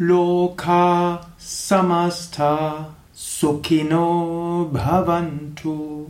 [0.00, 0.84] लोका
[1.40, 2.52] समस्ता
[3.14, 4.06] सुखिनो
[4.74, 6.06] भवन्तु।